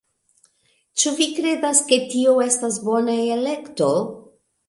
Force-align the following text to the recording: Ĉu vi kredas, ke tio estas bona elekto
Ĉu 1.01 1.11
vi 1.19 1.25
kredas, 1.39 1.81
ke 1.91 1.99
tio 2.15 2.33
estas 2.47 2.79
bona 2.87 3.17
elekto 3.39 3.93